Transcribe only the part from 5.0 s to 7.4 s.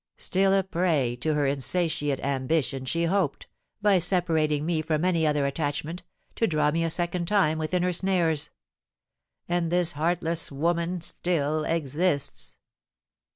any other attachment, to draw me a second